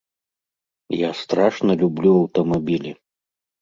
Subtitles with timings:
[1.01, 2.91] Я страшна люблю аўтамабілі.